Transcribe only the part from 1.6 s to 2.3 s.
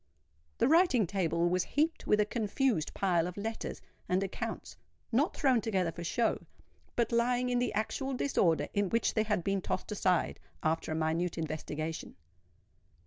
heaped with a